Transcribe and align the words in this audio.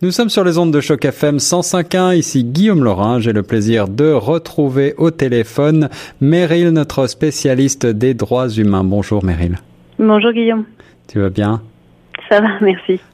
Nous 0.00 0.12
sommes 0.12 0.28
sur 0.28 0.44
les 0.44 0.58
ondes 0.58 0.72
de 0.72 0.80
choc 0.80 1.04
FM 1.04 1.38
105.1. 1.38 2.16
Ici 2.16 2.44
Guillaume 2.44 2.84
Laurin. 2.84 3.18
J'ai 3.18 3.32
le 3.32 3.42
plaisir 3.42 3.88
de 3.88 4.12
retrouver 4.12 4.94
au 4.96 5.10
téléphone 5.10 5.88
Meryl, 6.20 6.70
notre 6.70 7.08
spécialiste 7.08 7.84
des 7.84 8.14
droits 8.14 8.48
humains. 8.48 8.84
Bonjour 8.84 9.24
Meryl. 9.24 9.58
Bonjour 9.98 10.30
Guillaume. 10.30 10.66
Tu 11.08 11.18
vas 11.18 11.30
bien? 11.30 11.62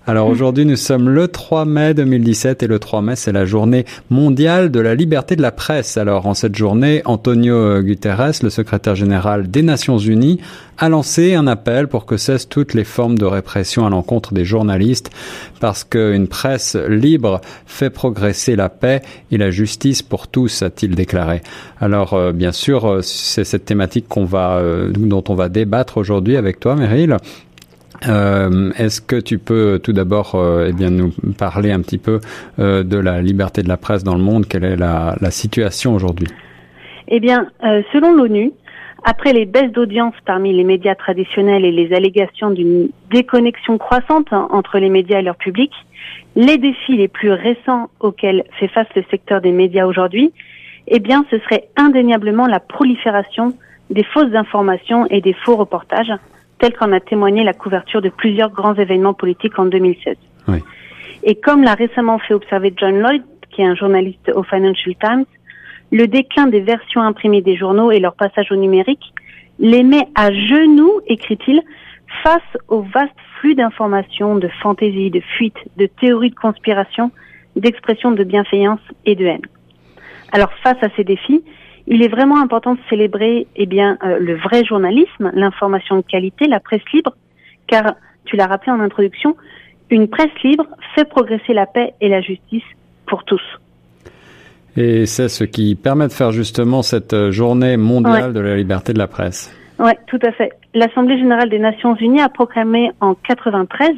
Alors 0.07 0.29
aujourd'hui, 0.29 0.67
nous 0.67 0.77
sommes 0.77 1.09
le 1.09 1.29
3 1.29 1.65
mai 1.65 1.95
2017 1.95 2.63
et 2.63 2.67
le 2.67 2.79
3 2.79 3.03
mai, 3.03 3.17
c'est 3.17 3.33
la 3.33 3.45
journée 3.45 3.85
mondiale 4.11 4.71
de 4.71 4.81
la 4.81 4.95
liberté 4.95 5.37
de 5.37 5.43
la 5.43 5.53
presse. 5.53 5.97
Alors 5.97 6.27
en 6.27 6.35
cette 6.35 6.57
journée, 6.57 7.03
Antonio 7.05 7.81
Guterres, 7.81 8.43
le 8.43 8.51
secrétaire 8.51 8.95
général 8.95 9.51
des 9.51 9.63
Nations 9.63 9.99
Unies, 9.99 10.41
a 10.79 10.89
lancé 10.89 11.35
un 11.35 11.47
appel 11.47 11.89
pour 11.89 12.07
que 12.07 12.17
cessent 12.17 12.49
toutes 12.49 12.75
les 12.75 12.85
formes 12.85 13.17
de 13.17 13.25
répression 13.25 13.87
à 13.87 13.91
l'encontre 13.91 14.35
des 14.35 14.45
journalistes 14.45 15.11
parce 15.61 15.85
qu'une 15.85 16.29
presse 16.29 16.77
libre 16.89 17.41
fait 17.67 17.91
progresser 17.91 18.57
la 18.57 18.69
paix 18.69 19.03
et 19.31 19.39
la 19.39 19.51
justice 19.51 20.03
pour 20.03 20.29
tous, 20.29 20.63
a-t-il 20.63 20.95
déclaré. 20.95 21.43
Alors 21.81 22.15
euh, 22.15 22.33
bien 22.33 22.53
sûr, 22.53 22.87
euh, 22.87 23.03
c'est 23.03 23.45
cette 23.45 23.65
thématique 23.65 24.07
euh, 24.17 24.91
dont 24.91 25.25
on 25.29 25.35
va 25.35 25.49
débattre 25.49 25.99
aujourd'hui 25.99 26.37
avec 26.37 26.61
toi, 26.61 26.75
Meryl. 26.75 27.17
Euh, 28.07 28.71
Est-ce 28.77 29.01
que 29.01 29.21
tu 29.21 29.39
peux 29.39 29.81
tout 29.83 29.93
d'abord 29.93 30.35
euh, 30.35 30.67
eh 30.69 30.73
bien 30.73 30.91
nous 30.91 31.13
parler 31.39 31.71
un 31.71 31.81
petit 31.81 31.99
peu 31.99 32.21
euh, 32.59 32.83
de 32.83 32.99
la 32.99 33.23
liberté 33.23 33.63
de 33.63 33.69
la 33.69 33.77
presse 33.77 34.05
dans 34.05 34.17
le 34.17 34.23
monde? 34.23 34.47
Quelle 34.47 34.65
est 34.65 34.77
la, 34.77 35.17
la 35.21 35.31
situation 35.31 35.95
aujourd'hui? 35.95 36.29
Eh 37.09 37.21
bien, 37.21 37.49
euh, 37.65 37.83
selon 37.93 38.13
l'ONU, 38.13 38.53
après 39.05 39.33
les 39.33 39.45
baisses 39.45 39.73
d'audience 39.73 40.15
parmi 40.25 40.53
les 40.55 40.65
médias 40.65 40.95
traditionnels 40.95 41.65
et 41.65 41.73
les 41.73 41.95
allégations 41.95 42.51
d'une 42.51 42.89
déconnexion 43.11 43.79
croissante 43.79 44.33
entre 44.33 44.79
les 44.79 44.89
médias 44.89 45.21
et 45.21 45.23
leur 45.23 45.37
public, 45.37 45.71
les 46.37 46.59
défis 46.59 46.97
les 46.97 47.09
plus 47.09 47.31
récents 47.31 47.91
auxquels 48.01 48.45
fait 48.59 48.69
face 48.69 48.89
le 48.97 49.05
secteur 49.11 49.41
des 49.41 49.53
médias 49.53 49.87
aujourd'hui, 49.87 50.33
eh 50.89 51.01
bien, 51.01 51.25
ce 51.31 51.39
serait 51.39 51.69
indéniablement 51.77 52.47
la 52.47 52.61
prolifération 52.61 53.55
des 53.91 54.05
fausses 54.05 54.35
informations 54.35 55.07
et 55.11 55.21
des 55.21 55.35
faux 55.35 55.57
reportages 55.57 56.13
tel 56.59 56.73
qu'en 56.75 56.93
a 56.93 57.01
témoigné 57.01 57.45
la 57.45 57.53
couverture 57.53 58.03
de 58.03 58.09
plusieurs 58.09 58.51
grands 58.51 58.75
événements 58.75 59.15
politiques 59.15 59.59
en 59.59 59.67
2016. 59.67 60.17
Oui. 60.49 60.59
Et 61.23 61.35
comme 61.37 61.63
l'a 61.63 61.75
récemment 61.75 62.19
fait 62.19 62.35
observer 62.35 62.73
John 62.77 62.99
Lloyd, 62.99 63.23
qui 63.51 63.63
est 63.63 63.67
un 63.67 63.75
journaliste 63.75 64.31
au 64.35 64.43
Financial 64.43 64.95
Times, 64.97 65.25
le 65.93 66.07
déclin 66.07 66.47
des 66.47 66.61
versions 66.61 67.03
imprimées 67.03 67.43
des 67.43 67.57
journaux 67.57 67.91
et 67.91 68.01
leur 68.01 68.15
passage 68.15 68.51
au 68.51 68.57
numérique 68.57 69.13
les 69.59 69.83
met 69.83 70.09
à 70.15 70.33
genoux, 70.33 71.01
écrit-il, 71.07 71.63
face 72.23 72.43
au 72.69 72.83
vaste 72.83 73.13
flux 73.39 73.55
d'informations, 73.55 74.37
de 74.37 74.49
fantaisies, 74.63 75.11
de 75.11 75.21
fuites, 75.21 75.59
de 75.77 75.87
théories 75.87 76.31
de 76.31 76.35
conspiration, 76.35 77.11
d'expressions 77.57 78.13
de 78.13 78.25
bienveillance 78.25 78.81
et 79.05 79.15
de 79.15 79.25
haine. 79.25 79.43
Alors 80.33 80.53
face 80.63 80.83
à 80.83 80.89
ces 80.97 81.05
défis, 81.05 81.45
il 81.87 82.03
est 82.03 82.09
vraiment 82.09 82.41
important 82.41 82.75
de 82.75 82.81
célébrer 82.89 83.47
eh 83.57 83.67
bien 83.67 83.99
euh, 84.05 84.19
le 84.19 84.37
vrai 84.37 84.65
journalisme, 84.65 85.31
l'information 85.35 85.97
de 85.97 86.03
qualité, 86.03 86.47
la 86.47 86.61
presse 86.61 86.83
libre, 86.93 87.15
car 87.67 87.95
tu 88.25 88.37
l'as 88.37 88.47
rappelé 88.47 88.73
en 88.73 88.81
introduction, 88.81 89.37
une 89.91 90.09
presse 90.09 90.33
libre 90.43 90.67
fait 90.95 91.05
progresser 91.05 91.53
la 91.53 91.67
paix 91.67 91.95
et 92.01 92.09
la 92.09 92.21
justice 92.21 92.63
pour 93.07 93.25
tous. 93.25 93.43
Et 94.77 95.07
c'est 95.07 95.29
ce 95.29 95.45
qui 95.45 95.75
permet 95.77 96.09
de 96.09 96.13
faire 96.13 96.33
justement 96.33 96.83
cette 96.83 97.31
journée 97.31 97.77
mondiale 97.77 98.29
Ouais. 98.29 98.33
de 98.33 98.41
la 98.41 98.57
liberté 98.57 98.93
de 98.93 98.99
la 98.99 99.07
presse. 99.07 99.55
Oui, 99.79 99.93
tout 100.07 100.19
à 100.23 100.33
fait. 100.33 100.53
L'Assemblée 100.73 101.19
générale 101.19 101.49
des 101.49 101.59
Nations 101.59 101.95
unies 101.97 102.21
a 102.21 102.29
proclamé 102.29 102.91
en 103.01 103.15
93 103.15 103.91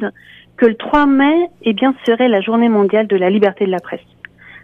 que 0.57 0.65
le 0.65 0.75
3 0.75 1.05
mai 1.05 1.49
eh 1.63 1.73
bien, 1.73 1.93
serait 2.05 2.27
la 2.27 2.41
journée 2.41 2.69
mondiale 2.69 3.07
de 3.07 3.15
la 3.15 3.29
liberté 3.29 3.65
de 3.65 3.71
la 3.71 3.79
presse. 3.79 4.01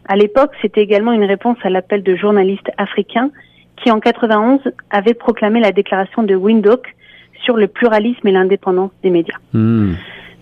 À 0.05 0.15
l'époque, 0.15 0.51
c'était 0.61 0.81
également 0.81 1.11
une 1.11 1.23
réponse 1.23 1.57
à 1.63 1.69
l'appel 1.69 2.03
de 2.03 2.15
journalistes 2.15 2.69
africains 2.77 3.31
qui, 3.77 3.91
en 3.91 3.99
91, 3.99 4.59
avaient 4.89 5.13
proclamé 5.13 5.59
la 5.59 5.71
déclaration 5.71 6.23
de 6.23 6.35
Windhoek 6.35 6.85
sur 7.43 7.57
le 7.57 7.67
pluralisme 7.67 8.27
et 8.27 8.31
l'indépendance 8.31 8.91
des 9.01 9.09
médias. 9.09 9.37
Hmm. 9.53 9.93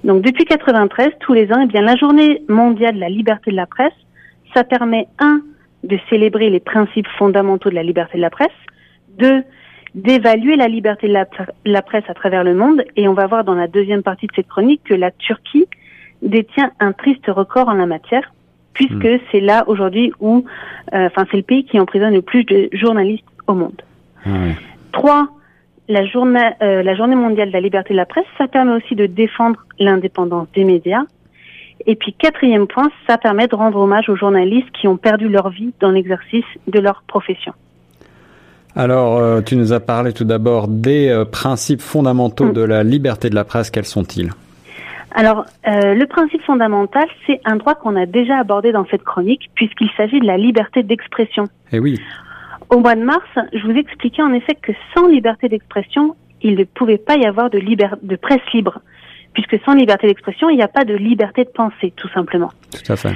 Donc, 0.03 0.23
depuis 0.23 0.45
93, 0.45 1.09
tous 1.19 1.33
les 1.33 1.51
ans, 1.51 1.61
eh 1.63 1.67
bien, 1.67 1.81
la 1.81 1.95
journée 1.95 2.43
mondiale 2.47 2.95
de 2.95 2.99
la 2.99 3.09
liberté 3.09 3.51
de 3.51 3.55
la 3.55 3.67
presse, 3.67 3.93
ça 4.53 4.63
permet, 4.63 5.07
un, 5.19 5.41
de 5.83 5.97
célébrer 6.09 6.49
les 6.49 6.59
principes 6.59 7.07
fondamentaux 7.17 7.69
de 7.69 7.75
la 7.75 7.83
liberté 7.83 8.17
de 8.17 8.21
la 8.21 8.29
presse, 8.29 8.49
deux, 9.17 9.43
d'évaluer 9.93 10.55
la 10.55 10.67
liberté 10.67 11.07
de 11.07 11.13
la, 11.13 11.25
la 11.65 11.81
presse 11.81 12.03
à 12.07 12.13
travers 12.13 12.43
le 12.43 12.55
monde, 12.55 12.83
et 12.95 13.07
on 13.07 13.13
va 13.13 13.27
voir 13.27 13.43
dans 13.43 13.55
la 13.55 13.67
deuxième 13.67 14.03
partie 14.03 14.27
de 14.27 14.31
cette 14.35 14.47
chronique 14.47 14.81
que 14.85 14.93
la 14.93 15.11
Turquie 15.11 15.65
détient 16.21 16.71
un 16.79 16.93
triste 16.93 17.27
record 17.27 17.67
en 17.67 17.73
la 17.73 17.85
matière, 17.85 18.33
puisque 18.73 19.21
c'est 19.31 19.39
là 19.39 19.63
aujourd'hui 19.67 20.11
où, 20.19 20.45
euh, 20.93 21.07
enfin, 21.07 21.25
c'est 21.29 21.37
le 21.37 21.43
pays 21.43 21.65
qui 21.65 21.79
emprisonne 21.79 22.13
le 22.13 22.21
plus 22.21 22.43
de 22.43 22.69
journalistes 22.73 23.25
au 23.47 23.53
monde. 23.53 23.81
Ah. 24.25 24.29
Trois, 24.91 25.29
la 25.87 26.05
journée, 26.05 26.51
euh, 26.61 26.83
la 26.83 26.95
journée 26.95 27.15
mondiale 27.15 27.49
de 27.49 27.53
la 27.53 27.61
liberté 27.61 27.93
de 27.93 27.97
la 27.97 28.05
presse, 28.05 28.25
ça 28.37 28.47
permet 28.47 28.73
aussi 28.73 28.95
de 28.95 29.05
défendre 29.05 29.59
l'indépendance 29.79 30.47
des 30.55 30.63
médias. 30.63 31.03
Et 31.87 31.95
puis 31.95 32.13
quatrième 32.13 32.67
point, 32.67 32.89
ça 33.07 33.17
permet 33.17 33.47
de 33.47 33.55
rendre 33.55 33.79
hommage 33.79 34.07
aux 34.09 34.15
journalistes 34.15 34.69
qui 34.79 34.87
ont 34.87 34.97
perdu 34.97 35.27
leur 35.27 35.49
vie 35.49 35.73
dans 35.79 35.89
l'exercice 35.89 36.45
de 36.67 36.79
leur 36.79 37.03
profession. 37.07 37.53
Alors, 38.75 39.17
euh, 39.17 39.41
tu 39.41 39.57
nous 39.57 39.73
as 39.73 39.79
parlé 39.79 40.13
tout 40.13 40.23
d'abord 40.23 40.67
des 40.67 41.09
euh, 41.09 41.25
principes 41.25 41.81
fondamentaux 41.81 42.45
Hmm. 42.45 42.53
de 42.53 42.61
la 42.61 42.83
liberté 42.83 43.29
de 43.29 43.35
la 43.35 43.43
presse. 43.43 43.69
Quels 43.69 43.85
sont-ils? 43.85 44.31
Alors, 45.13 45.45
euh, 45.67 45.93
le 45.93 46.05
principe 46.05 46.41
fondamental, 46.43 47.05
c'est 47.27 47.41
un 47.45 47.57
droit 47.57 47.75
qu'on 47.75 47.95
a 47.95 48.05
déjà 48.05 48.37
abordé 48.37 48.71
dans 48.71 48.85
cette 48.89 49.03
chronique, 49.03 49.49
puisqu'il 49.55 49.89
s'agit 49.97 50.19
de 50.19 50.25
la 50.25 50.37
liberté 50.37 50.83
d'expression. 50.83 51.45
Eh 51.71 51.79
oui. 51.79 51.99
Au 52.69 52.79
mois 52.79 52.95
de 52.95 53.03
mars, 53.03 53.27
je 53.53 53.59
vous 53.65 53.75
expliquais 53.77 54.21
en 54.21 54.33
effet 54.33 54.55
que 54.61 54.71
sans 54.95 55.07
liberté 55.07 55.49
d'expression, 55.49 56.15
il 56.41 56.55
ne 56.55 56.63
pouvait 56.63 56.97
pas 56.97 57.17
y 57.17 57.25
avoir 57.25 57.49
de, 57.49 57.57
liber- 57.59 57.97
de 58.01 58.15
presse 58.15 58.39
libre, 58.53 58.79
puisque 59.33 59.59
sans 59.65 59.73
liberté 59.73 60.07
d'expression, 60.07 60.49
il 60.49 60.55
n'y 60.55 60.63
a 60.63 60.69
pas 60.69 60.85
de 60.85 60.95
liberté 60.95 61.43
de 61.43 61.49
pensée, 61.49 61.91
tout 61.95 62.09
simplement. 62.09 62.49
Tout 62.71 62.91
à 62.91 62.95
fait. 62.95 63.13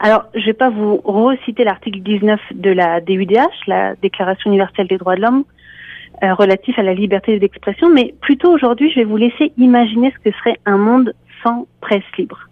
Alors, 0.00 0.24
je 0.34 0.44
vais 0.44 0.52
pas 0.52 0.68
vous 0.70 0.96
reciter 1.04 1.64
l'article 1.64 2.00
19 2.00 2.40
de 2.54 2.70
la 2.70 3.00
DUDH, 3.00 3.66
la 3.66 3.94
Déclaration 3.94 4.50
universelle 4.50 4.88
des 4.88 4.98
droits 4.98 5.16
de 5.16 5.22
l'homme, 5.22 5.44
euh, 6.22 6.34
relatif 6.34 6.78
à 6.78 6.82
la 6.82 6.92
liberté 6.92 7.38
d'expression, 7.38 7.88
mais 7.90 8.14
plutôt 8.20 8.52
aujourd'hui, 8.52 8.90
je 8.90 8.96
vais 8.96 9.04
vous 9.04 9.16
laisser 9.16 9.52
imaginer 9.56 10.12
ce 10.12 10.30
que 10.30 10.36
serait 10.38 10.58
un 10.66 10.76
monde 10.78 11.12
sans 11.46 11.66
presse 11.80 12.02
libre. 12.18 12.48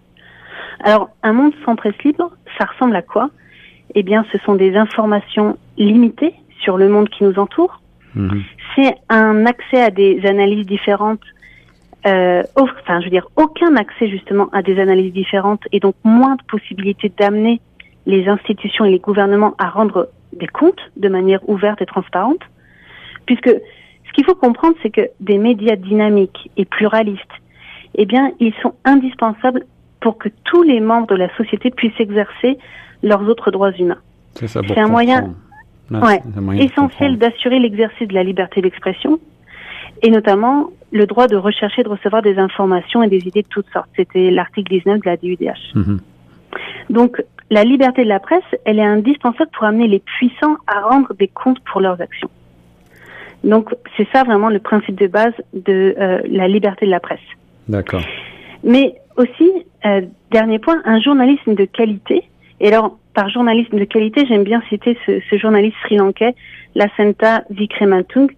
Alors, 0.81 1.11
un 1.23 1.33
monde 1.33 1.53
sans 1.65 1.75
presse 1.75 2.01
libre, 2.05 2.31
ça 2.59 2.67
ressemble 2.67 2.95
à 2.95 3.03
quoi? 3.03 3.31
Eh 3.95 4.03
bien, 4.03 4.25
ce 4.33 4.39
sont 4.39 4.55
des 4.55 4.77
informations 4.77 5.57
limitées 5.77 6.35
sur 6.61 6.77
le 6.77 6.89
monde 6.89 7.09
qui 7.09 7.25
nous 7.25 7.39
entoure. 7.39 7.81
Mhm. 8.15 8.43
C'est 8.75 8.95
un 9.09 9.47
accès 9.47 9.83
à 9.83 9.91
des 9.91 10.21
analyses 10.25 10.67
différentes 10.67 11.23
euh, 12.07 12.43
enfin, 12.57 13.01
je 13.01 13.07
veux 13.07 13.11
dire, 13.11 13.29
aucun 13.37 13.77
accès 13.77 14.11
justement 14.11 14.51
à 14.53 14.61
des 14.61 14.79
analyses 14.79 15.15
différentes 15.15 15.63
et 15.73 15.81
donc 15.81 15.95
moins 16.05 16.37
de 16.37 16.43
possibilités 16.43 17.11
d'amener 17.19 17.63
les 18.05 18.29
institutions 18.29 18.85
et 18.85 18.91
les 18.91 18.99
gouvernements 18.99 19.55
à 19.57 19.71
rendre 19.71 20.11
des 20.35 20.47
comptes 20.47 20.91
de 20.97 21.09
manière 21.09 21.41
ouverte 21.49 21.81
et 21.81 21.87
transparente. 21.87 22.43
Puisque 23.25 23.49
ce 23.49 24.13
qu'il 24.13 24.27
faut 24.27 24.35
comprendre, 24.35 24.77
c'est 24.83 24.91
que 24.91 25.09
des 25.21 25.39
médias 25.39 25.77
dynamiques 25.77 26.51
et 26.59 26.67
pluralistes, 26.67 27.23
eh 27.95 28.07
bien, 28.07 28.33
ils 28.41 28.55
sont 28.63 28.75
indispensables 28.85 29.65
pour 30.01 30.19
que 30.19 30.29
tous 30.45 30.63
les 30.63 30.81
membres 30.81 31.07
de 31.07 31.15
la 31.15 31.35
société 31.37 31.71
puissent 31.71 31.99
exercer 31.99 32.59
leurs 33.03 33.23
autres 33.29 33.51
droits 33.51 33.73
humains. 33.73 33.99
C'est 34.35 34.49
ça 34.49 34.61
C'est 34.67 34.79
un 34.79 34.89
moyen- 34.89 35.35
Ouais, 35.91 36.23
un 36.37 36.41
moyen 36.41 36.63
essentiel 36.65 37.19
d'assurer 37.19 37.59
l'exercice 37.59 38.09
de 38.09 38.15
la 38.15 38.23
liberté 38.23 38.63
d'expression 38.63 39.21
et 40.03 40.11
notamment 40.11 40.71
le 40.93 41.07
droit 41.07 41.27
de 41.29 41.37
rechercher 41.37 41.83
et 41.83 41.85
de 41.85 41.91
recevoir 41.91 42.23
des 42.23 42.39
informations 42.39 43.03
et 43.03 43.09
des 43.09 43.27
idées 43.29 43.43
de 43.43 43.49
toutes 43.49 43.69
sortes. 43.71 43.89
C'était 43.95 44.31
l'article 44.31 44.73
19 44.73 45.01
de 45.01 45.07
la 45.07 45.17
DUDH. 45.19 45.75
Mhm. 45.75 46.01
Donc, 46.89 47.23
la 47.51 47.65
liberté 47.65 48.03
de 48.03 48.09
la 48.09 48.19
presse, 48.19 48.43
elle 48.65 48.79
est 48.79 48.85
indispensable 48.85 49.51
pour 49.53 49.65
amener 49.65 49.87
les 49.87 50.01
puissants 50.01 50.57
à 50.67 50.81
rendre 50.81 51.13
des 51.15 51.29
comptes 51.29 51.61
pour 51.61 51.81
leurs 51.83 52.01
actions. 52.01 52.31
Donc, 53.45 53.75
c'est 53.97 54.09
ça 54.13 54.25
vraiment 54.25 54.49
le 54.49 54.59
principe 54.61 54.99
de 54.99 55.07
base 55.07 55.35
de 55.53 55.95
euh, 55.99 56.23
la 56.27 56.49
liberté 56.49 56.87
de 56.87 56.91
la 56.91 57.01
presse. 57.01 57.21
D'accord. 57.69 58.03
Mais 58.63 58.95
aussi, 59.17 59.51
euh, 59.85 60.03
dernier 60.31 60.59
point, 60.59 60.81
un 60.85 61.01
journalisme 61.01 61.55
de 61.55 61.65
qualité. 61.65 62.23
Et 62.61 62.69
alors, 62.69 62.99
par 63.15 63.29
journalisme 63.31 63.79
de 63.79 63.85
qualité, 63.85 64.27
j'aime 64.27 64.45
bien 64.45 64.63
citer 64.69 64.97
ce, 65.07 65.21
ce 65.31 65.37
journaliste 65.39 65.77
sri-lankais, 65.85 66.35
Lasanta 66.75 67.45
Vikrematung, 67.51 68.31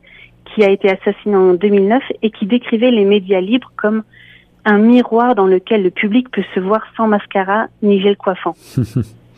qui 0.55 0.64
a 0.64 0.70
été 0.70 0.90
assassiné 0.90 1.37
en 1.37 1.55
2009 1.55 2.02
et 2.23 2.31
qui 2.31 2.46
décrivait 2.46 2.90
les 2.90 3.05
médias 3.05 3.40
libres 3.40 3.73
comme 3.76 4.02
un 4.64 4.78
miroir 4.78 5.34
dans 5.34 5.46
lequel 5.46 5.82
le 5.82 5.90
public 5.90 6.28
peut 6.31 6.44
se 6.55 6.61
voir 6.61 6.82
sans 6.96 7.06
mascara 7.06 7.67
ni 7.82 8.00
gel 8.00 8.17
coiffant. 8.17 8.55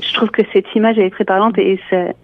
Je 0.01 0.15
trouve 0.15 0.31
que 0.31 0.43
cette 0.53 0.67
image 0.75 0.97
elle 0.99 1.07
est 1.07 1.11
très 1.11 1.25
parlante 1.25 1.59
et 1.59 1.79
c'est 1.91 2.15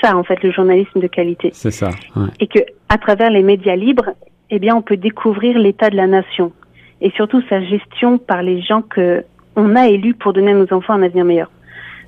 ça 0.00 0.16
en 0.16 0.22
fait 0.22 0.42
le 0.42 0.52
journalisme 0.52 1.00
de 1.00 1.06
qualité 1.08 1.50
C'est 1.52 1.70
ça. 1.72 1.90
ouais. 2.16 2.28
et 2.40 2.46
que 2.46 2.60
à 2.88 2.96
travers 2.98 3.30
les 3.30 3.42
médias 3.42 3.76
libres, 3.76 4.10
eh 4.50 4.58
bien, 4.58 4.74
on 4.74 4.82
peut 4.82 4.96
découvrir 4.96 5.58
l'état 5.58 5.90
de 5.90 5.96
la 5.96 6.06
nation 6.06 6.52
et 7.00 7.10
surtout 7.10 7.42
sa 7.48 7.62
gestion 7.62 8.18
par 8.18 8.42
les 8.42 8.60
gens 8.62 8.82
que 8.82 9.24
on 9.56 9.74
a 9.76 9.88
élu 9.88 10.14
pour 10.14 10.32
donner 10.32 10.52
à 10.52 10.54
nos 10.54 10.72
enfants 10.72 10.94
un 10.94 11.02
avenir 11.02 11.24
meilleur. 11.24 11.50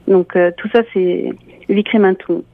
Donc 0.06 0.36
tout 0.56 0.68
ça, 0.72 0.82
c'est 0.92 1.32
tout. 2.18 2.44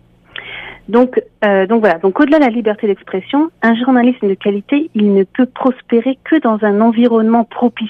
Donc, 0.88 1.20
euh, 1.44 1.66
donc 1.66 1.80
voilà. 1.80 1.98
Donc 1.98 2.20
au-delà 2.20 2.38
de 2.38 2.44
la 2.44 2.50
liberté 2.50 2.86
d'expression, 2.86 3.50
un 3.62 3.74
journalisme 3.74 4.28
de 4.28 4.34
qualité, 4.34 4.90
il 4.94 5.14
ne 5.14 5.24
peut 5.24 5.46
prospérer 5.46 6.18
que 6.24 6.38
dans 6.40 6.58
un 6.62 6.80
environnement 6.80 7.44
propice 7.44 7.88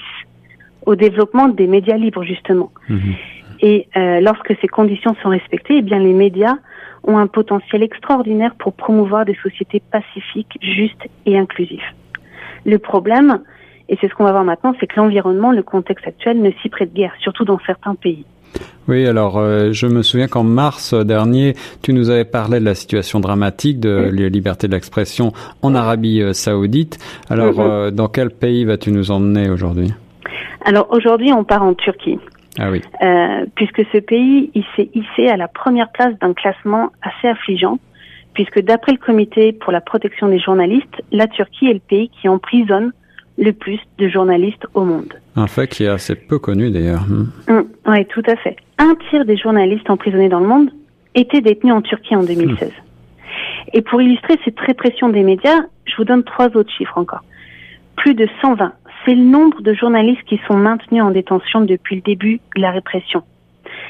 au 0.85 0.95
développement 0.95 1.47
des 1.47 1.67
médias 1.67 1.97
libres 1.97 2.23
justement. 2.23 2.71
Mhm. 2.89 3.13
Et 3.61 3.87
euh, 3.95 4.19
lorsque 4.19 4.55
ces 4.61 4.67
conditions 4.67 5.15
sont 5.21 5.29
respectées, 5.29 5.77
eh 5.77 5.81
bien 5.81 5.99
les 5.99 6.13
médias 6.13 6.57
ont 7.03 7.17
un 7.17 7.27
potentiel 7.27 7.83
extraordinaire 7.83 8.55
pour 8.55 8.73
promouvoir 8.73 9.25
des 9.25 9.35
sociétés 9.35 9.81
pacifiques, 9.91 10.57
justes 10.61 11.07
et 11.25 11.37
inclusives. 11.37 11.81
Le 12.65 12.79
problème, 12.79 13.41
et 13.89 13.97
c'est 13.99 14.09
ce 14.09 14.13
qu'on 14.13 14.25
va 14.25 14.31
voir 14.31 14.43
maintenant, 14.43 14.73
c'est 14.79 14.87
que 14.87 14.99
l'environnement, 14.99 15.51
le 15.51 15.63
contexte 15.63 16.07
actuel 16.07 16.41
ne 16.41 16.51
s'y 16.61 16.69
prête 16.69 16.93
guère, 16.93 17.13
surtout 17.19 17.45
dans 17.45 17.59
certains 17.65 17.95
pays. 17.95 18.25
Oui, 18.87 19.05
alors 19.05 19.37
euh, 19.37 19.71
je 19.73 19.85
me 19.87 20.01
souviens 20.01 20.27
qu'en 20.27 20.43
mars 20.43 20.93
dernier, 20.93 21.55
tu 21.81 21.91
nous 21.93 22.09
avais 22.09 22.25
parlé 22.25 22.59
de 22.59 22.65
la 22.65 22.75
situation 22.75 23.19
dramatique 23.19 23.79
de 23.79 24.09
la 24.13 24.29
liberté 24.29 24.67
de 24.67 24.73
l'expression 24.73 25.33
en 25.61 25.75
Arabie 25.75 26.21
euh, 26.21 26.33
saoudite. 26.33 26.97
Alors, 27.29 27.55
mhm. 27.55 27.59
euh, 27.59 27.91
dans 27.91 28.07
quel 28.07 28.29
pays 28.29 28.63
vas-tu 28.63 28.91
nous 28.91 29.11
emmener 29.11 29.49
aujourd'hui? 29.49 29.93
Alors 30.63 30.87
aujourd'hui, 30.91 31.33
on 31.33 31.43
part 31.43 31.63
en 31.63 31.73
Turquie. 31.73 32.17
Ah 32.59 32.71
oui. 32.71 32.81
puisque 33.55 33.83
ce 33.91 33.99
pays, 33.99 34.51
il 34.55 34.63
s'est 34.75 34.89
hissé 34.93 35.29
à 35.29 35.37
la 35.37 35.47
première 35.47 35.91
place 35.91 36.17
d'un 36.19 36.33
classement 36.33 36.91
assez 37.01 37.27
affligeant, 37.27 37.79
puisque 38.33 38.61
d'après 38.61 38.91
le 38.91 38.97
Comité 38.97 39.51
pour 39.51 39.71
la 39.71 39.81
protection 39.81 40.27
des 40.27 40.39
journalistes, 40.39 41.01
la 41.11 41.27
Turquie 41.27 41.67
est 41.67 41.73
le 41.73 41.79
pays 41.79 42.09
qui 42.09 42.27
emprisonne 42.27 42.91
le 43.37 43.53
plus 43.53 43.79
de 43.97 44.09
journalistes 44.09 44.65
au 44.73 44.83
monde. 44.83 45.13
Un 45.35 45.47
fait 45.47 45.67
qui 45.67 45.83
est 45.83 45.89
assez 45.89 46.15
peu 46.15 46.39
connu 46.39 46.71
d'ailleurs. 46.71 47.03
Hmm. 47.07 47.29
Hmm, 47.47 47.63
oui, 47.87 48.05
tout 48.05 48.23
à 48.27 48.35
fait. 48.35 48.55
Un 48.77 48.95
tiers 49.09 49.25
des 49.25 49.37
journalistes 49.37 49.89
emprisonnés 49.89 50.29
dans 50.29 50.39
le 50.39 50.47
monde 50.47 50.69
étaient 51.15 51.41
détenus 51.41 51.73
en 51.73 51.81
Turquie 51.81 52.15
en 52.15 52.23
2016. 52.23 52.69
Hmm. 52.69 52.71
Et 53.73 53.81
pour 53.81 54.01
illustrer 54.01 54.39
cette 54.43 54.59
répression 54.59 55.09
des 55.09 55.23
médias, 55.23 55.61
je 55.85 55.95
vous 55.97 56.03
donne 56.03 56.23
trois 56.23 56.47
autres 56.55 56.71
chiffres 56.71 56.97
encore. 56.97 57.23
Plus 57.95 58.13
de 58.13 58.27
120. 58.41 58.71
C'est 59.07 59.15
le 59.15 59.23
nombre 59.23 59.61
de 59.61 59.73
journalistes 59.73 60.23
qui 60.25 60.37
sont 60.47 60.57
maintenus 60.57 61.01
en 61.01 61.11
détention 61.11 61.61
depuis 61.61 61.95
le 61.95 62.01
début 62.01 62.41
de 62.57 62.61
la 62.61 62.71
répression, 62.71 63.23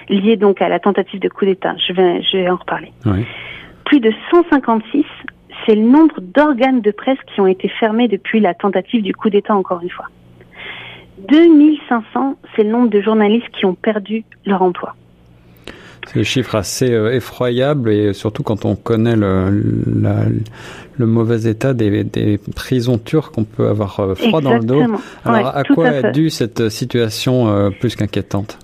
lié 0.09 0.37
donc 0.37 0.61
à 0.61 0.69
la 0.69 0.79
tentative 0.79 1.19
de 1.19 1.27
coup 1.27 1.45
d'État. 1.45 1.75
Je 1.87 1.93
vais, 1.93 2.21
je 2.21 2.37
vais 2.37 2.49
en 2.49 2.55
reparler. 2.55 2.91
Oui. 3.05 3.25
Plus 3.83 3.99
de 3.99 4.13
156 4.31 5.03
c'est 5.65 5.75
le 5.75 5.81
nombre 5.81 6.21
d'organes 6.21 6.81
de 6.81 6.91
presse 6.91 7.17
qui 7.33 7.41
ont 7.41 7.47
été 7.47 7.67
fermés 7.67 8.07
depuis 8.07 8.39
la 8.39 8.53
tentative 8.53 9.01
du 9.01 9.13
coup 9.13 9.29
d'État, 9.29 9.55
encore 9.55 9.81
une 9.81 9.89
fois. 9.89 10.05
2500, 11.29 12.35
c'est 12.55 12.63
le 12.63 12.69
nombre 12.69 12.89
de 12.89 13.01
journalistes 13.01 13.49
qui 13.57 13.65
ont 13.65 13.73
perdu 13.73 14.23
leur 14.45 14.61
emploi. 14.61 14.95
C'est 16.07 16.19
un 16.19 16.24
chiffre 16.24 16.56
assez 16.56 16.92
euh, 16.92 17.13
effroyable 17.13 17.92
et 17.92 18.13
surtout 18.13 18.44
quand 18.44 18.65
on 18.65 18.75
connaît 18.75 19.15
le, 19.15 19.63
le 20.98 21.06
mauvais 21.06 21.50
état 21.50 21.74
des, 21.74 22.04
des, 22.04 22.39
prisons 22.56 22.98
turques, 22.98 23.38
on 23.38 23.44
peut 23.44 23.68
avoir 23.68 24.00
euh, 24.00 24.15
froid 24.15 24.42
dans 24.42 24.56
le 24.56 24.63
dos. 24.63 24.81
Alors 25.25 25.56
à 25.56 25.63
quoi 25.63 25.92
est 25.92 26.12
due 26.12 26.30
cette 26.30 26.69
situation 26.69 27.50
euh, 27.50 27.69
plus 27.69 27.95
qu'inquiétante? 27.95 28.57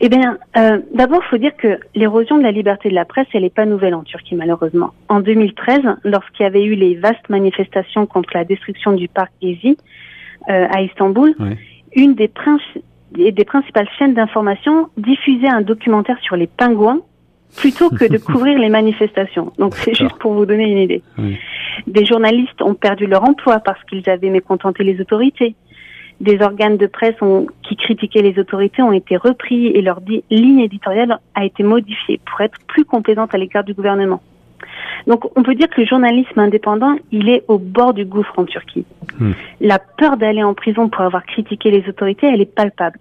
Eh 0.00 0.08
bien, 0.08 0.38
euh, 0.56 0.80
d'abord, 0.94 1.22
il 1.26 1.30
faut 1.30 1.38
dire 1.38 1.54
que 1.56 1.78
l'érosion 1.94 2.38
de 2.38 2.42
la 2.42 2.50
liberté 2.50 2.88
de 2.88 2.94
la 2.94 3.04
presse, 3.04 3.26
elle 3.34 3.42
n'est 3.42 3.50
pas 3.50 3.66
nouvelle 3.66 3.94
en 3.94 4.02
Turquie, 4.02 4.34
malheureusement. 4.34 4.92
En 5.08 5.20
2013, 5.20 5.80
lorsqu'il 6.04 6.42
y 6.42 6.46
avait 6.46 6.64
eu 6.64 6.74
les 6.74 6.94
vastes 6.96 7.28
manifestations 7.28 8.06
contre 8.06 8.30
la 8.34 8.44
destruction 8.44 8.92
du 8.92 9.08
parc 9.08 9.30
Gezi 9.42 9.76
euh, 10.48 10.66
à 10.70 10.82
Istanbul, 10.82 11.34
une 11.94 12.14
des, 12.14 12.28
des 13.12 13.44
principales 13.44 13.88
chaînes 13.98 14.14
d'information 14.14 14.88
diffusait 14.96 15.48
un 15.48 15.62
documentaire 15.62 16.18
sur 16.22 16.36
les 16.36 16.46
pingouins 16.46 17.00
plutôt 17.56 17.90
que 17.90 18.04
de 18.04 18.18
couvrir 18.30 18.58
les 18.58 18.68
manifestations. 18.68 19.52
Donc 19.58 19.74
c'est 19.76 19.94
juste 19.94 20.18
pour 20.18 20.34
vous 20.34 20.46
donner 20.46 20.70
une 20.70 20.78
idée. 20.78 21.02
Des 21.86 22.04
journalistes 22.04 22.60
ont 22.62 22.74
perdu 22.74 23.06
leur 23.06 23.24
emploi 23.24 23.60
parce 23.60 23.82
qu'ils 23.84 24.08
avaient 24.08 24.30
mécontenté 24.30 24.84
les 24.84 25.00
autorités 25.00 25.54
des 26.22 26.40
organes 26.40 26.76
de 26.76 26.86
presse 26.86 27.20
ont, 27.20 27.46
qui 27.68 27.76
critiquaient 27.76 28.22
les 28.22 28.38
autorités 28.38 28.80
ont 28.80 28.92
été 28.92 29.16
repris 29.16 29.66
et 29.66 29.82
leur 29.82 30.00
ligne 30.30 30.60
éditoriale 30.60 31.18
a 31.34 31.44
été 31.44 31.64
modifiée 31.64 32.20
pour 32.24 32.40
être 32.40 32.58
plus 32.68 32.84
complaisante 32.84 33.34
à 33.34 33.38
l'égard 33.38 33.64
du 33.64 33.74
gouvernement. 33.74 34.22
Donc 35.06 35.36
on 35.36 35.42
peut 35.42 35.54
dire 35.54 35.68
que 35.68 35.80
le 35.80 35.86
journalisme 35.86 36.38
indépendant, 36.38 36.96
il 37.10 37.28
est 37.28 37.44
au 37.48 37.58
bord 37.58 37.94
du 37.94 38.04
gouffre 38.04 38.38
en 38.38 38.44
Turquie. 38.44 38.84
Hmm. 39.18 39.32
La 39.60 39.78
peur 39.78 40.16
d'aller 40.16 40.42
en 40.42 40.54
prison 40.54 40.88
pour 40.88 41.02
avoir 41.02 41.24
critiqué 41.24 41.70
les 41.70 41.88
autorités, 41.88 42.26
elle 42.26 42.40
est 42.40 42.54
palpable. 42.54 42.98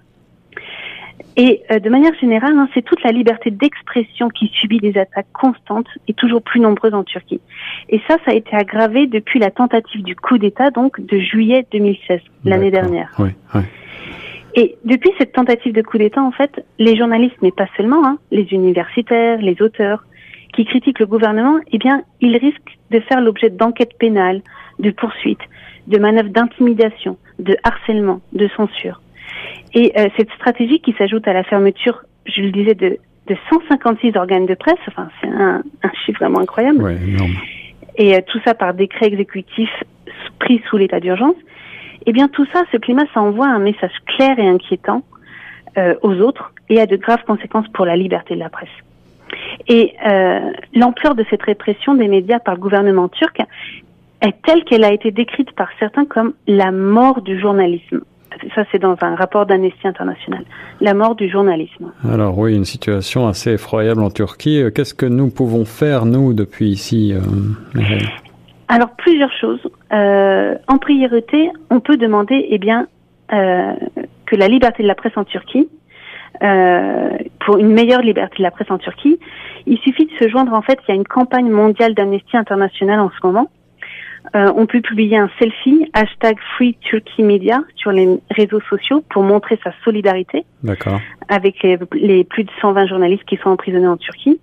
Et 1.38 1.62
euh, 1.72 1.80
de 1.80 1.90
manière 1.90 2.14
générale, 2.20 2.54
hein, 2.58 2.68
c'est 2.74 2.82
toute 2.82 3.02
la 3.04 3.12
liberté 3.12 3.52
d'expression 3.52 4.30
qui 4.30 4.48
subit 4.48 4.80
des 4.80 4.98
attaques 4.98 5.32
constantes 5.32 5.88
et 6.08 6.14
toujours 6.14 6.42
plus 6.42 6.60
nombreuses 6.60 6.94
en 6.94 7.04
Turquie. 7.04 7.40
Et 7.90 8.02
ça, 8.08 8.18
ça 8.26 8.32
a 8.32 8.34
été 8.34 8.56
aggravé 8.56 9.08
depuis 9.08 9.40
la 9.40 9.50
tentative 9.50 10.04
du 10.04 10.16
coup 10.16 10.38
d'État, 10.38 10.72
donc 10.72 11.00
de 11.00 11.20
juillet 11.20 11.66
2016, 11.72 12.20
l'année 12.44 12.72
dernière. 12.72 13.12
Oui, 13.18 13.30
oui. 13.56 13.62
Et 14.56 14.76
depuis 14.84 15.12
cette 15.18 15.32
tentative 15.32 15.74
de 15.74 15.82
coup 15.82 15.98
d'État, 15.98 16.22
en 16.22 16.32
fait, 16.32 16.66
les 16.78 16.98
journalistes, 16.98 17.38
mais 17.42 17.52
pas 17.52 17.68
seulement, 17.78 18.06
hein, 18.06 18.18
les 18.32 18.48
universitaires, 18.52 19.38
les 19.38 19.62
auteurs, 19.62 20.04
qui 20.54 20.66
critiquent 20.66 21.00
le 21.00 21.06
gouvernement, 21.06 21.60
eh 21.72 21.78
bien, 21.78 22.04
ils 22.20 22.38
risquent 22.38 22.78
de 22.92 23.00
faire 23.02 23.22
l'objet 23.22 23.50
d'enquêtes 23.50 23.98
pénales, 23.98 24.42
de 24.80 24.92
poursuites, 24.92 25.42
de 25.88 25.98
manœuvres 25.98 26.30
d'intimidation, 26.30 27.18
de 27.40 27.58
harcèlement, 27.64 28.22
de 28.34 28.48
censure. 28.56 29.02
Et 29.74 29.94
euh, 29.98 30.10
cette 30.18 30.32
stratégie 30.32 30.80
qui 30.80 30.94
s'ajoute 30.98 31.28
à 31.28 31.34
la 31.34 31.44
fermeture, 31.44 32.04
je 32.26 32.42
le 32.42 32.52
disais, 32.52 32.76
de, 32.76 32.98
de 33.28 33.38
156 33.50 34.16
organes 34.18 34.46
de 34.46 34.56
presse, 34.56 34.80
enfin 34.88 35.10
c'est 35.22 35.30
un, 35.30 35.64
un, 35.84 35.92
chiffre 36.06 36.20
vraiment 36.20 36.40
incroyable. 36.40 36.84
Ouais, 36.84 36.96
énorme. 36.96 37.36
Et 37.96 38.16
euh, 38.16 38.20
tout 38.28 38.40
ça 38.46 38.54
par 38.54 38.74
décret 38.74 39.08
exécutif 39.08 39.70
pris 40.40 40.62
sous 40.70 40.78
l'état 40.78 41.00
d'urgence. 41.00 41.36
Eh 42.06 42.14
bien 42.14 42.28
tout 42.28 42.46
ça, 42.54 42.64
ce 42.72 42.78
climat, 42.78 43.06
ça 43.14 43.22
envoie 43.22 43.48
un 43.48 43.60
message 43.60 43.92
clair 44.06 44.38
et 44.40 44.48
inquiétant 44.48 45.04
euh, 45.78 45.96
aux 46.02 46.16
autres 46.16 46.54
et 46.70 46.80
a 46.80 46.86
de 46.86 46.96
graves 46.96 47.24
conséquences 47.26 47.68
pour 47.70 47.86
la 47.86 47.96
liberté 47.96 48.34
de 48.34 48.40
la 48.40 48.50
presse. 48.50 48.70
Et 49.68 49.94
euh, 50.06 50.40
l'ampleur 50.74 51.16
de 51.16 51.26
cette 51.30 51.44
répression 51.44 51.96
des 51.96 52.08
médias 52.08 52.40
par 52.40 52.56
le 52.56 52.62
gouvernement 52.62 53.10
turc 53.10 53.42
est 54.22 54.42
telle 54.46 54.64
qu'elle 54.64 54.84
a 54.84 54.94
été 54.94 55.12
décrite 55.12 55.52
par 55.54 55.70
certains 55.80 56.06
comme 56.06 56.34
la 56.48 56.72
mort 56.72 57.22
du 57.22 57.40
journalisme 57.40 58.02
ça 58.56 58.64
c'est 58.72 58.80
dans 58.80 58.96
un 59.02 59.16
rapport 59.16 59.46
d'Amnesty 59.46 59.88
International, 59.88 60.44
la 60.80 60.94
mort 60.94 61.16
du 61.16 61.30
journalisme. 61.30 61.92
Alors 62.10 62.38
oui, 62.38 62.56
une 62.56 62.66
situation 62.66 63.28
assez 63.28 63.52
effroyable 63.54 64.02
en 64.02 64.10
Turquie. 64.10 64.62
Euh, 64.62 64.72
qu'est-ce 64.72 64.94
que 64.94 65.06
nous 65.06 65.30
pouvons 65.30 65.66
faire, 65.66 66.06
nous, 66.06 66.34
depuis 66.34 66.70
ici 66.70 67.14
euh, 67.14 67.80
Alors 68.68 68.90
plusieurs 68.98 69.32
choses. 69.34 69.62
Euh, 69.92 70.56
en 70.68 70.78
priorité, 70.78 71.50
on 71.70 71.80
peut 71.80 71.98
demander 71.98 72.48
eh 72.50 72.58
bien, 72.58 72.88
euh, 73.34 73.74
que 74.26 74.36
la 74.36 74.48
liberté 74.48 74.84
de 74.84 74.88
la 74.88 74.96
presse 74.96 75.18
en 75.18 75.24
Turquie, 75.24 75.70
euh, 76.44 77.18
pour 77.46 77.58
une 77.58 77.70
meilleure 77.70 78.02
liberté 78.02 78.38
de 78.38 78.44
la 78.44 78.52
presse 78.52 78.70
en 78.72 78.78
Turquie, 78.78 79.20
il 79.68 79.78
suffit 79.80 80.06
de 80.06 80.12
se 80.20 80.28
joindre, 80.30 80.54
en 80.54 80.62
fait, 80.62 80.80
il 80.88 80.92
y 80.92 80.94
a 80.94 80.96
une 80.96 81.08
campagne 81.08 81.50
mondiale 81.50 81.94
d'Amnesty 81.94 82.36
International 82.36 83.00
en 83.00 83.10
ce 83.10 83.26
moment, 83.26 83.50
euh, 84.36 84.52
on 84.56 84.66
peut 84.66 84.82
publier 84.82 85.18
un 85.18 85.30
selfie, 85.40 85.90
hashtag 85.94 86.38
Free 86.56 86.78
Turkey 86.82 87.24
Media 87.24 87.62
sur 87.76 87.92
les 87.92 88.08
réseaux 88.30 88.62
sociaux 88.70 89.04
pour 89.10 89.24
montrer 89.24 89.60
sa 89.64 89.72
solidarité 89.84 90.46
avec 91.28 91.64
les, 91.64 92.24
plus 92.24 92.44
de 92.44 92.52
120 92.62 92.88
journalistes 92.88 93.26
qui 93.26 93.38
sont 93.38 93.50
emprisonnés 93.50 93.88
en 93.88 93.98
Turquie. 93.98 94.40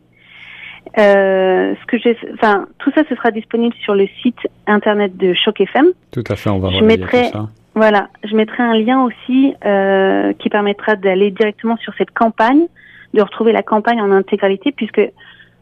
Euh, 0.99 1.75
ce 1.81 1.87
que 1.87 1.99
j'ai, 1.99 2.17
enfin, 2.35 2.67
tout 2.79 2.91
ça, 2.95 3.03
ce 3.09 3.15
sera 3.15 3.31
disponible 3.31 3.75
sur 3.83 3.95
le 3.95 4.09
site 4.23 4.39
internet 4.67 5.17
de 5.17 5.33
Choc 5.35 5.61
FM. 5.61 5.87
Tout 6.11 6.25
à 6.29 6.37
fait, 6.37 6.51
on 6.51 6.59
va 6.59 6.71
je 6.71 6.83
mettrai, 6.83 7.27
tout 7.27 7.39
ça. 7.39 7.49
Voilà, 7.79 8.09
je 8.25 8.35
mettrai 8.35 8.65
un 8.65 8.75
lien 8.75 9.05
aussi 9.05 9.55
euh, 9.65 10.33
qui 10.33 10.49
permettra 10.49 10.97
d'aller 10.97 11.31
directement 11.31 11.77
sur 11.77 11.95
cette 11.95 12.11
campagne, 12.11 12.67
de 13.15 13.23
retrouver 13.23 13.53
la 13.53 13.63
campagne 13.63 14.01
en 14.01 14.11
intégralité, 14.11 14.73
puisque 14.73 15.01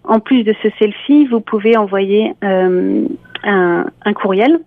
en 0.03 0.19
plus 0.19 0.43
de 0.43 0.55
ce 0.63 0.69
selfie, 0.79 1.27
vous 1.27 1.41
pouvez 1.43 1.77
envoyer 1.77 2.33
euh, 2.43 3.07
un, 3.45 3.85
un, 4.03 4.13
courriel. 4.15 4.61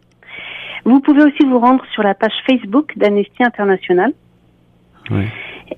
Vous 0.85 0.99
pouvez 0.99 1.23
aussi 1.23 1.43
vous 1.43 1.57
rendre 1.57 1.83
sur 1.91 2.03
la 2.03 2.13
page 2.13 2.33
Facebook 2.47 2.95
d'Amnesty 2.95 3.43
International. 3.43 4.13
Oui. 5.09 5.25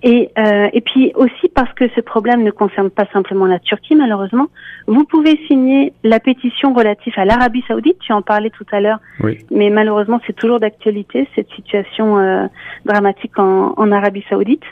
Et, 0.04 0.30
euh, 0.38 0.70
et 0.74 0.82
puis 0.82 1.12
aussi 1.16 1.50
parce 1.54 1.72
que 1.74 1.88
ce 1.96 2.02
problème 2.02 2.44
ne 2.44 2.52
concerne 2.52 2.90
pas 2.90 3.06
simplement 3.14 3.46
la 3.46 3.60
Turquie, 3.60 3.96
malheureusement, 3.96 4.48
vous 4.88 5.04
pouvez 5.06 5.40
signer 5.48 5.94
la 6.04 6.20
pétition 6.20 6.74
relative 6.74 7.14
à 7.18 7.26
l'Arabie 7.26 7.64
Saoudite. 7.68 7.98
Tu 8.00 8.14
en 8.14 8.22
parlais 8.22 8.50
tout 8.50 8.66
à 8.72 8.80
l'heure, 8.80 9.00
oui. 9.22 9.40
mais 9.52 9.70
malheureusement 9.70 10.20
c'est 10.26 10.36
toujours 10.36 10.60
d'actualité 10.60 11.28
cette 11.36 11.50
situation 11.52 12.18
euh, 12.18 12.46
dramatique 12.86 13.38
en, 13.38 13.74
en 13.78 13.92
Arabie 13.92 14.24
Saoudite. 14.30 14.64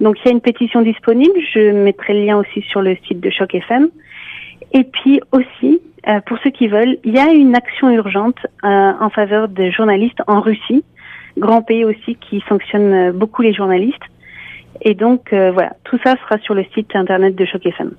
Donc 0.00 0.16
il 0.20 0.26
y 0.26 0.28
a 0.28 0.32
une 0.32 0.40
pétition 0.40 0.82
disponible. 0.82 1.34
Je 1.54 1.72
mettrai 1.72 2.14
le 2.14 2.26
lien 2.26 2.36
aussi 2.36 2.62
sur 2.62 2.82
le 2.82 2.96
site 3.06 3.20
de 3.20 3.30
Choc 3.30 3.54
FM. 3.54 3.88
Et 4.72 4.84
puis 4.84 5.20
aussi, 5.32 5.80
euh, 6.08 6.20
pour 6.26 6.38
ceux 6.42 6.50
qui 6.50 6.68
veulent, 6.68 6.98
il 7.04 7.14
y 7.14 7.18
a 7.18 7.30
une 7.30 7.54
action 7.54 7.90
urgente 7.90 8.38
euh, 8.64 8.92
en 9.00 9.10
faveur 9.10 9.48
des 9.48 9.70
journalistes 9.70 10.22
en 10.26 10.40
Russie, 10.40 10.84
grand 11.38 11.62
pays 11.62 11.84
aussi 11.84 12.16
qui 12.16 12.42
sanctionne 12.48 13.12
beaucoup 13.12 13.42
les 13.42 13.54
journalistes. 13.54 14.02
Et 14.80 14.94
donc 14.94 15.32
voilà, 15.32 15.74
tout 15.84 15.98
ça 16.04 16.14
sera 16.16 16.38
sur 16.38 16.54
le 16.54 16.64
site 16.74 16.94
internet 16.96 17.34
de 17.34 17.44
Choc 17.44 17.64
FM. 17.66 17.92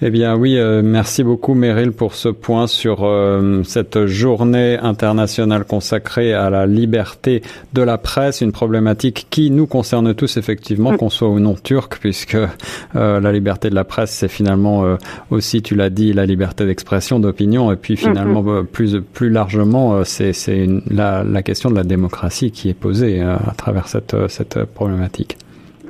Eh 0.00 0.10
bien 0.10 0.36
oui, 0.36 0.56
euh, 0.56 0.80
merci 0.84 1.24
beaucoup 1.24 1.54
Meryl 1.54 1.90
pour 1.90 2.14
ce 2.14 2.28
point 2.28 2.68
sur 2.68 3.02
euh, 3.02 3.62
cette 3.64 4.06
journée 4.06 4.78
internationale 4.80 5.64
consacrée 5.64 6.32
à 6.32 6.50
la 6.50 6.66
liberté 6.66 7.42
de 7.72 7.82
la 7.82 7.98
presse, 7.98 8.40
une 8.40 8.52
problématique 8.52 9.26
qui 9.28 9.50
nous 9.50 9.66
concerne 9.66 10.14
tous 10.14 10.36
effectivement, 10.36 10.92
mm. 10.92 10.98
qu'on 10.98 11.10
soit 11.10 11.28
ou 11.28 11.40
non 11.40 11.54
turc, 11.54 11.98
puisque 11.98 12.36
euh, 12.36 13.20
la 13.20 13.32
liberté 13.32 13.70
de 13.70 13.74
la 13.74 13.82
presse, 13.82 14.12
c'est 14.12 14.28
finalement 14.28 14.84
aussi, 15.30 15.62
tu 15.62 15.74
l'as 15.74 15.90
dit, 15.90 16.12
la 16.12 16.26
liberté 16.26 16.64
d'expression, 16.64 17.18
d'opinion, 17.18 17.72
et 17.72 17.76
puis 17.76 17.96
finalement 17.96 18.42
mm-hmm. 18.42 18.66
plus 18.66 19.00
plus 19.00 19.30
largement, 19.30 20.04
c'est 20.04 20.32
c'est 20.32 20.68
la, 20.88 21.24
la 21.24 21.42
question 21.42 21.70
de 21.70 21.74
la 21.74 21.82
démocratie 21.82 22.52
qui 22.52 22.68
est 22.68 22.74
posée 22.74 23.20
à 23.20 23.52
travers 23.56 23.88
cette 23.88 24.14
cette 24.28 24.64
problématique. 24.64 25.36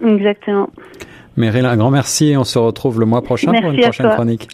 Exactement. 0.03 0.71
Meryl, 1.39 1.65
un 1.67 1.77
grand 1.77 1.91
merci 1.91 2.31
et 2.31 2.37
on 2.37 2.45
se 2.45 2.59
retrouve 2.59 2.99
le 3.01 3.07
mois 3.07 3.23
prochain 3.23 3.53
pour 3.53 3.71
une 3.71 3.81
prochaine 3.81 4.11
chronique. 4.11 4.49